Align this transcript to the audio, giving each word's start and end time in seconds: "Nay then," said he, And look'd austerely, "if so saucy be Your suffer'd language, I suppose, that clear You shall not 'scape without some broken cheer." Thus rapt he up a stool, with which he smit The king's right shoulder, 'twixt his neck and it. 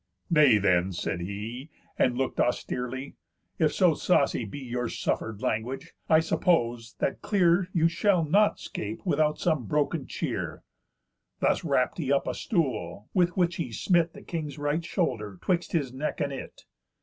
"Nay 0.31 0.57
then," 0.57 0.91
said 0.93 1.21
he, 1.21 1.69
And 1.95 2.17
look'd 2.17 2.39
austerely, 2.39 3.17
"if 3.59 3.71
so 3.71 3.93
saucy 3.93 4.45
be 4.45 4.57
Your 4.57 4.89
suffer'd 4.89 5.43
language, 5.43 5.93
I 6.09 6.21
suppose, 6.21 6.95
that 6.97 7.21
clear 7.21 7.69
You 7.71 7.87
shall 7.87 8.25
not 8.25 8.59
'scape 8.59 9.05
without 9.05 9.37
some 9.37 9.67
broken 9.67 10.07
cheer." 10.07 10.63
Thus 11.39 11.63
rapt 11.63 11.99
he 11.99 12.11
up 12.11 12.25
a 12.25 12.33
stool, 12.33 13.09
with 13.13 13.37
which 13.37 13.57
he 13.57 13.71
smit 13.71 14.13
The 14.13 14.23
king's 14.23 14.57
right 14.57 14.83
shoulder, 14.83 15.37
'twixt 15.39 15.71
his 15.73 15.93
neck 15.93 16.19
and 16.19 16.33
it. 16.33 16.63